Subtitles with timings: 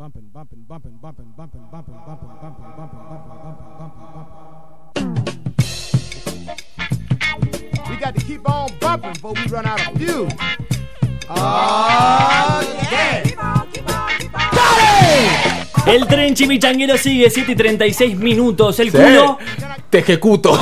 [0.00, 4.08] bumping, bumping, bumping, bumping, bumping, bumping, bumping, bumping, bumping, bumping, bumping, bumping,
[4.96, 5.44] bumping.
[7.90, 10.28] We got to keep on bumping before we run out of fuel.
[11.28, 13.24] Oh, yeah.
[15.86, 18.80] El tren chimichanguero sigue 7 y 36 minutos.
[18.80, 19.36] El culo.
[19.90, 20.58] Te ejecuto.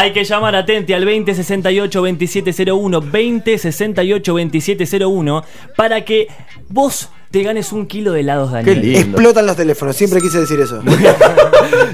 [0.00, 5.44] Hay que llamar atente al 2068-2701, 2068-2701,
[5.74, 6.28] para que
[6.68, 8.96] vos te ganes un kilo de helados, Daniel.
[8.96, 10.80] Explotan los teléfonos, siempre quise decir eso.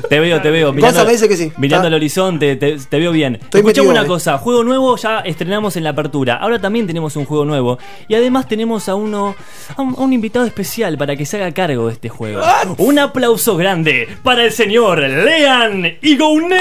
[0.08, 0.72] Te veo, te veo.
[0.72, 1.50] Gonza me dice que sí.
[1.56, 1.88] Mirando Ah.
[1.88, 3.36] al horizonte, te, te veo bien.
[3.36, 4.06] Estoy Escuchame metido, una eh.
[4.06, 6.36] cosa, juego nuevo ya estrenamos en la apertura.
[6.36, 7.78] Ahora también tenemos un juego nuevo.
[8.06, 9.34] Y además tenemos a uno,
[9.76, 12.42] a un, a un invitado especial para que se haga cargo de este juego.
[12.78, 16.60] Un aplauso grande para el señor Lean Igouné.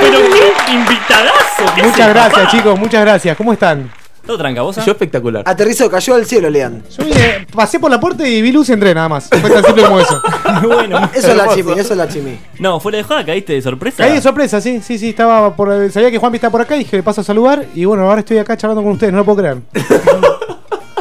[0.00, 1.74] Pero qué invitadazo.
[1.76, 2.50] ¿qué Muchas gracias, papá?
[2.56, 3.36] chicos, muchas gracias.
[3.36, 3.90] ¿Cómo están?
[4.26, 4.76] Todo tranca, vos.
[4.78, 4.84] ah?
[4.84, 5.42] Yo espectacular.
[5.46, 6.82] Aterrizó, cayó al cielo, Lean.
[6.96, 9.28] Yo vine, pasé por la puerta y vi luz y entré nada más.
[9.28, 10.20] Fue tan simple como eso.
[10.62, 12.38] bueno, Eso es la chimi, eso es la chimi.
[12.58, 13.96] no, fuera de joda, caíste de sorpresa.
[13.98, 15.90] Caí de sorpresa, sí, sí, sí, estaba por.
[15.90, 17.64] Sabía que Juanpi está por acá y dije, le paso a saludar.
[17.74, 19.58] Y bueno, ahora estoy acá charlando con ustedes, no lo puedo creer.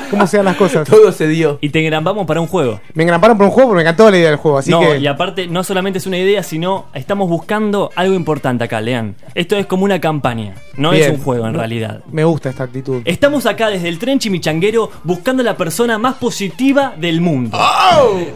[0.10, 0.88] ¿Cómo sean las cosas?
[0.90, 1.58] Todo se dio.
[1.62, 2.80] Y te engrambamos para un juego.
[2.94, 4.98] Me engramparon por un juego porque me encantó la idea del juego, así no, que.
[4.98, 9.16] y aparte, no solamente es una idea, sino estamos buscando algo importante acá, Lean.
[9.36, 12.02] Esto es como una campaña, no es un juego en No, realidad.
[12.12, 13.02] Me gusta esta actitud.
[13.06, 17.58] Estamos acá desde el tren chimichanguero buscando a la persona más positiva del mundo.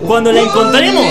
[0.06, 1.06] Cuando la encontremos,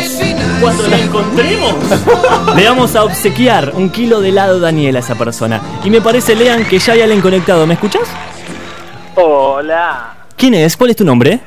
[0.61, 1.75] cuando la encontremos,
[2.57, 5.61] le vamos a obsequiar un kilo de helado Daniel a esa persona.
[5.85, 7.67] Y me parece, Lean, que ya hay alguien conectado.
[7.67, 8.09] ¿Me escuchás?
[9.17, 10.77] Hola, ¿Quién es?
[10.77, 11.39] ¿Cuál es tu nombre?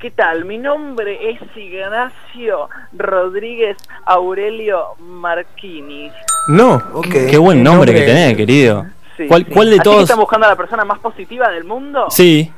[0.00, 0.44] ¿qué tal?
[0.44, 6.10] Mi nombre es Ignacio Rodríguez Aurelio Marquini.
[6.48, 6.74] No.
[6.92, 7.06] Ok.
[7.30, 8.84] Qué buen nombre, nombre- que tenés, querido.
[9.16, 9.50] Sí, ¿Cuál, sí.
[9.50, 10.02] cuál de ¿Así que todos?
[10.02, 12.06] están buscando a la persona más positiva del mundo?
[12.10, 12.52] Sí.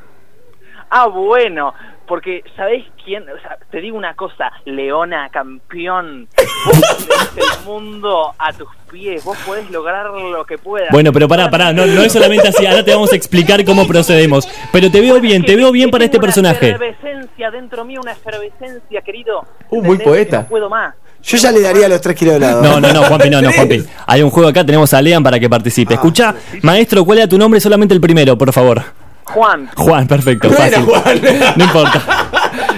[0.90, 1.72] Ah, bueno,
[2.06, 3.24] porque ¿sabés quién?
[3.24, 6.28] O sea, te digo una cosa, Leona, campeón.
[6.66, 10.90] Vos tenés el mundo a tus pies, vos podés lograr lo que puedas.
[10.90, 13.86] Bueno, pero pará, pará, no, no es solamente así, ahora te vamos a explicar cómo
[13.86, 14.48] procedemos.
[14.72, 16.74] Pero te veo bien, te veo bien para este personaje.
[16.74, 19.44] Una efervescencia dentro mío, una efervescencia, querido.
[19.70, 20.42] Uh, muy poeta.
[20.42, 20.94] No puedo más.
[21.22, 22.62] Yo ya le daría los 3 kilos de helado.
[22.62, 23.84] No, no, no, Juanpi, no, no, Juanpi.
[24.06, 25.94] Hay un juego acá, tenemos a Lean para que participe.
[25.94, 27.58] Escucha, maestro, ¿cuál era tu nombre?
[27.58, 29.05] Solamente el primero, por favor.
[29.26, 29.68] Juan.
[29.76, 30.84] Juan, perfecto, No fácil.
[30.84, 31.20] Juan.
[31.56, 32.02] No importa.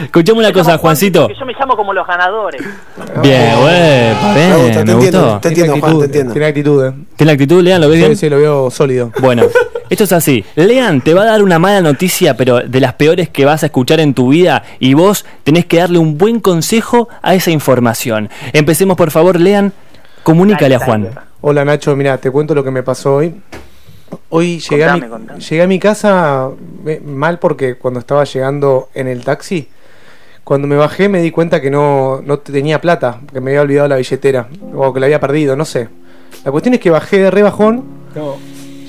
[0.05, 1.29] Escuchame una Me cosa, llamo Juan Juancito.
[1.39, 2.63] Yo me llamo como los ganadores.
[3.23, 5.41] Bien, güey, Me gusta, bien, te me entiendo, gustó.
[5.41, 6.33] te entiendo, Juan, te entiendo.
[6.33, 6.93] Tiene actitud, eh.
[7.17, 7.81] ¿Tiene actitud, Lean?
[7.81, 8.17] ¿Lo ves Sí, bien?
[8.17, 9.13] sí, lo veo sólido.
[9.21, 9.45] Bueno,
[9.91, 10.45] esto es así.
[10.57, 13.67] Lean te va a dar una mala noticia, pero de las peores que vas a
[13.67, 18.31] escuchar en tu vida, y vos tenés que darle un buen consejo a esa información.
[18.53, 19.73] Empecemos, por favor, Lean.
[20.23, 21.11] Comunícale a Juan.
[21.41, 23.35] Hola Nacho, mira, te cuento lo que me pasó hoy.
[24.31, 26.51] Hoy llegué, a, mi, Contame, llegué a mi casa
[26.87, 29.69] eh, mal porque cuando estaba llegando en el taxi,
[30.45, 33.89] cuando me bajé me di cuenta que no, no tenía plata, que me había olvidado
[33.89, 35.89] la billetera, o que la había perdido, no sé.
[36.45, 37.85] La cuestión es que bajé de rebajón,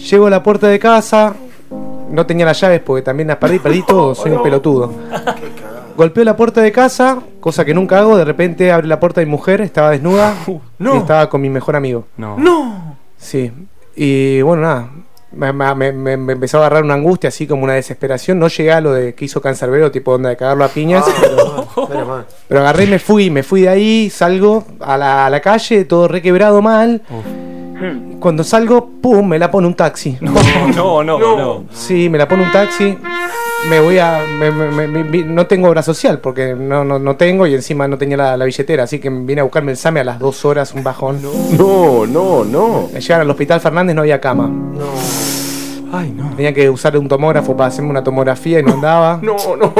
[0.09, 1.35] llego a la puerta de casa,
[2.09, 4.91] no tenía las llaves porque también las perdí, perdí todo, soy un pelotudo.
[5.97, 9.25] Golpeo la puerta de casa, cosa que nunca hago, de repente abre la puerta de
[9.25, 10.33] mi mujer, estaba desnuda
[10.79, 10.95] no.
[10.95, 12.05] y estaba con mi mejor amigo.
[12.15, 12.37] No.
[12.37, 12.97] No.
[13.17, 13.51] Sí,
[13.97, 14.89] y bueno, nada,
[15.31, 18.39] me, me- me- me empezó a agarrar una angustia, así como una desesperación.
[18.39, 21.05] No llegué a lo de que hizo Cancerbero, tipo onda de cagarlo a piñas,
[21.87, 22.25] pero, mal.
[22.47, 25.85] pero agarré y me fui, me fui de ahí, salgo a la, a la calle,
[25.85, 27.01] todo requebrado mal.
[28.19, 30.17] Cuando salgo, pum, me la pone un taxi.
[30.19, 31.63] No, no, no.
[31.73, 32.97] Sí, me la pone un taxi.
[33.67, 34.23] Me voy a.
[34.39, 37.97] me- me- me- no tengo obra social porque no, no, no tengo y encima no
[37.97, 38.83] tenía la, la billetera.
[38.83, 41.19] Así que vine a buscarme el SAME a las dos horas, un bajón.
[41.57, 42.89] No, no, no.
[42.93, 44.49] Me llegaron al hospital Fernández, no había cama.
[45.91, 46.29] Ay, no.
[46.35, 49.19] Tenía que usar un tomógrafo para hacerme una tomografía y no andaba.
[49.21, 49.73] No, no.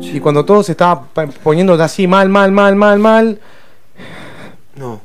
[0.00, 1.02] Y cuando todo se estaba
[1.42, 3.40] poniendo así mal, mal, mal, mal, mal,
[4.76, 5.00] No.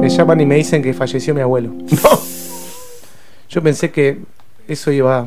[0.00, 1.70] me llaman y me dicen que falleció mi abuelo.
[3.48, 4.18] Yo pensé que
[4.68, 5.26] eso iba.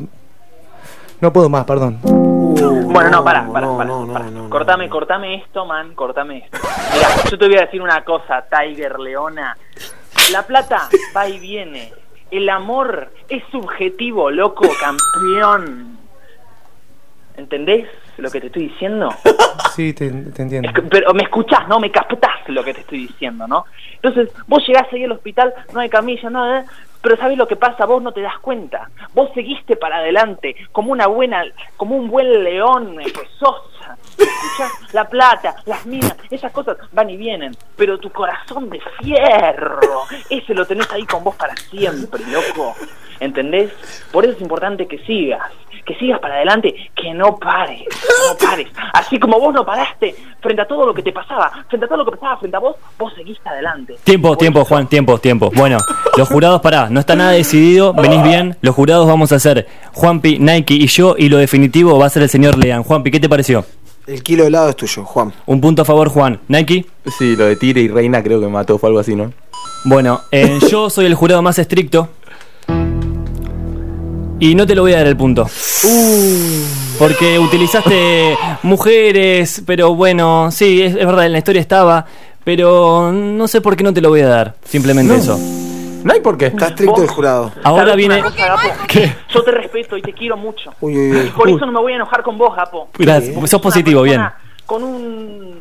[1.20, 2.00] No puedo más, perdón.
[2.02, 3.90] Bueno, no, pará, pará, no, pará.
[3.90, 4.26] no, no, pará.
[4.26, 4.50] no, no.
[4.50, 6.58] cortame, cortame esto, man, cortame esto.
[6.94, 9.58] Mira, yo te voy a decir una cosa, Tiger Leona.
[10.32, 11.94] La plata va y viene.
[12.30, 15.98] El amor es subjetivo, loco, campeón.
[17.36, 17.88] ¿Entendés
[18.18, 19.10] lo que te estoy diciendo?
[19.76, 20.70] Sí, te, te entiendo.
[20.70, 21.80] Es pero me escuchás, ¿no?
[21.80, 23.66] Me captás lo que te estoy diciendo, ¿no?
[23.94, 26.66] Entonces, vos llegás ahí al hospital, no hay camilla, no, ¿eh?
[27.02, 27.86] pero ¿sabés lo que pasa?
[27.86, 28.90] Vos no te das cuenta.
[29.14, 31.44] Vos seguiste para adelante como una buena,
[31.78, 33.67] como un buen león que sos.
[34.94, 37.56] La plata, las minas, esas cosas van y vienen.
[37.76, 42.76] Pero tu corazón de fierro, ese lo tenés ahí con vos para siempre, loco.
[43.20, 43.72] ¿Entendés?
[44.12, 45.52] Por eso es importante que sigas,
[45.86, 47.82] que sigas para adelante, que no pares,
[48.30, 48.68] no pares.
[48.94, 51.98] Así como vos no paraste frente a todo lo que te pasaba, frente a todo
[52.00, 53.96] lo que pasaba frente a vos, vos seguiste adelante.
[54.04, 55.50] Tiempo, tiempo, Juan, tiempo, tiempo.
[55.56, 55.80] Bueno,
[56.16, 58.58] los jurados, pará, no está nada decidido, venís bien.
[58.62, 62.22] Los jurados vamos a hacer Juanpi, Nike y yo, y lo definitivo va a ser
[62.22, 62.84] el señor Lean.
[62.84, 63.66] Juanpi, ¿qué te pareció?
[64.08, 65.34] El kilo de helado es tuyo, Juan.
[65.46, 66.40] Un punto a favor, Juan.
[66.48, 66.86] Nike.
[67.20, 69.34] Sí, lo de Tigre y Reina creo que mató, fue algo así, ¿no?
[69.84, 72.08] Bueno, eh, yo soy el jurado más estricto.
[74.40, 75.50] Y no te lo voy a dar el punto.
[76.98, 82.06] Porque utilizaste mujeres, pero bueno, sí, es, es verdad, en la historia estaba.
[82.46, 84.56] Pero no sé por qué no te lo voy a dar.
[84.64, 85.38] Simplemente eso.
[86.08, 86.46] No hay por qué.
[86.46, 87.52] Está estricto el jurado.
[87.64, 88.24] Ahora ¿Sabes viene.
[89.30, 90.74] Yo te respeto y te quiero mucho.
[90.80, 92.88] Uy, uy, por eso no me voy a enojar con vos, Gapo.
[92.98, 94.22] Gracias, porque sos positivo, bien.
[94.66, 95.60] Con un,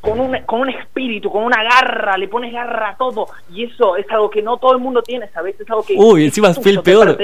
[0.00, 3.26] con un con un espíritu, con una garra, le pones garra a todo.
[3.52, 5.60] Y eso es algo que no todo el mundo tiene, ¿sabes?
[5.60, 5.94] Es algo que.
[5.96, 7.18] Uy, encima fui el peor.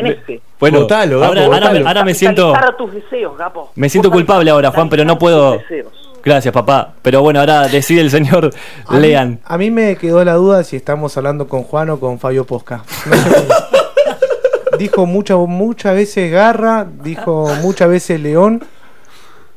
[0.58, 2.52] Bueno, Votalo, ahora, Gapo, ahora ahora me siento.
[2.76, 3.70] Tus deseos, Gapo.
[3.76, 6.05] Me siento culpable ahora, Juan, pero no puedo- tus deseos.
[6.26, 6.92] Gracias, papá.
[7.02, 8.50] Pero bueno, ahora decide el señor
[8.86, 9.38] A mí- Lean.
[9.44, 12.82] A mí me quedó la duda si estamos hablando con Juan o con Fabio Posca.
[13.08, 14.78] No sé cómo.
[14.78, 18.62] dijo muchas muchas veces Garra, dijo muchas veces León.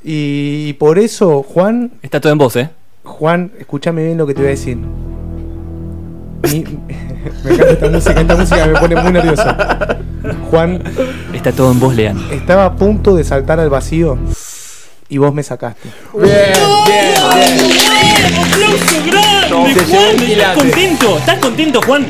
[0.03, 2.69] Y, por eso, Juan, Está todo en voz, ¿eh?
[3.03, 4.77] Juan, escúchame bien lo que te voy a decir.
[4.77, 6.63] Mi-
[7.43, 9.43] me encanta esta música, esta música me pone muy nervioso.
[10.49, 10.81] Juan,
[11.33, 12.17] Está todo en voz, Lean.
[12.31, 14.17] estaba a punto de saltar al vacío
[15.09, 15.89] y vos me sacaste.
[16.13, 16.29] Bien,
[16.85, 17.13] bien,
[17.65, 18.35] bien.
[18.53, 19.67] ¡Aplauso grande, un
[20.29, 21.17] ¿Estás contento?
[21.17, 22.05] ¿Estás contento, Juan?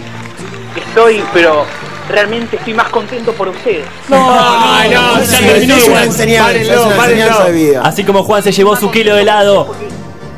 [0.75, 1.65] Estoy, pero
[2.09, 3.85] realmente estoy más contento por ustedes.
[4.11, 7.81] Ay, no, ya Sí, terminó es una igual.
[7.83, 9.73] Así como Juan se llevó su kilo de helado.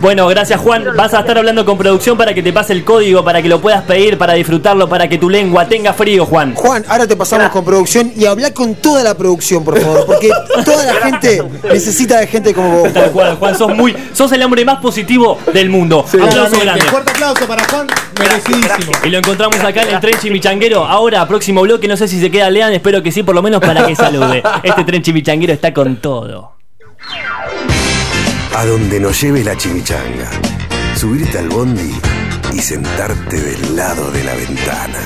[0.02, 0.84] Bueno, gracias Juan.
[0.98, 3.62] Vas a estar hablando con producción para que te pase el código, para que lo
[3.62, 6.56] puedas pedir, para disfrutarlo, para que tu lengua tenga frío, Juan.
[6.56, 10.32] Juan, ahora te pasamos con producción y habla con toda la producción, por favor, porque
[10.66, 12.92] toda la gente necesita de gente como vos.
[12.92, 16.00] Tal cual, Juan, sos muy, sos el hombre más positivo del mundo.
[16.00, 16.66] Aplauso Claramente.
[16.66, 16.82] grande.
[16.86, 17.88] Fuerte aplauso para Juan,
[18.18, 18.92] merecidísimo.
[19.04, 20.84] Y lo encontramos acá en el tren chimichanguero.
[20.84, 23.62] Ahora, próximo bloque, no sé si se queda Lean, espero que sí, por lo menos
[23.62, 24.42] para que salude.
[24.64, 26.54] Este tren chimichanguero está con todo.
[28.56, 30.30] A donde nos lleve la chimichanga.
[30.96, 31.94] Subirte al bondi
[32.54, 35.00] y sentarte del lado de la ventana.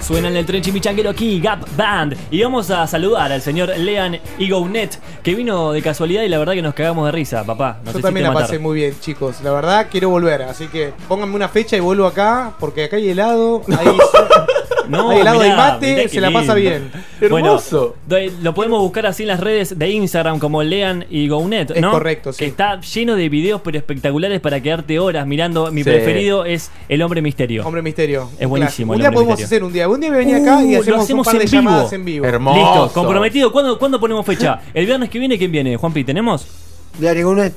[0.00, 2.14] Suena en el tren chimichanguero aquí, Gap Band.
[2.30, 6.52] Y vamos a saludar al señor Lean Igounet, que vino de casualidad y la verdad
[6.52, 7.78] que nos cagamos de risa, papá.
[7.86, 8.48] Nos Yo también la matar.
[8.48, 9.36] pasé muy bien, chicos.
[9.42, 10.42] La verdad, quiero volver.
[10.42, 12.52] Así que pónganme una fecha y vuelvo acá.
[12.60, 13.62] Porque acá hay helado.
[13.78, 13.86] Hay,
[14.88, 15.86] No, hay helado mirá, de mate.
[15.90, 16.70] mirá qué se la pasa lindo.
[16.70, 16.90] bien.
[17.20, 17.96] Hermoso.
[18.42, 21.90] Lo podemos buscar así en las redes de Instagram como Lean y Gounet, Es ¿no?
[21.90, 22.38] correcto, sí.
[22.40, 25.70] Que está lleno de videos pero espectaculares para quedarte horas mirando.
[25.72, 25.90] Mi Sí.
[25.90, 27.66] preferido es El Hombre Misterio.
[27.66, 28.28] Hombre misterio.
[28.38, 28.92] Es un buenísimo, clásico.
[28.92, 29.46] Un el día Hombre podemos Misterio.
[29.46, 29.88] hacer un día.
[29.88, 31.62] Un día me venía acá y Uh, lo hacemos, hacemos un par de en vivo.
[31.62, 32.26] llamadas en vivo.
[32.26, 32.56] Hermoso.
[32.58, 33.52] Listo, comprometido.
[33.52, 34.60] ¿Cuándo, ¿Cuándo ponemos fecha?
[34.72, 35.76] ¿El viernes que viene quién viene?
[35.76, 36.46] Juanpi, ¿tenemos?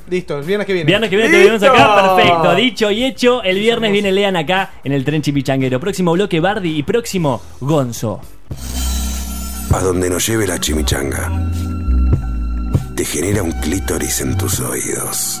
[0.08, 0.86] Listo, el viernes que viene.
[0.86, 1.66] Viernes que viene te ¡Listo!
[1.66, 2.54] vemos acá, perfecto.
[2.54, 5.78] Dicho y hecho, el viernes viene Lean acá en el tren chipichanguero.
[5.78, 8.20] Próximo bloque Bardi y próximo Gonzo.
[9.72, 11.30] A donde nos lleve la chimichanga.
[12.96, 15.40] Te genera un clítoris en tus oídos.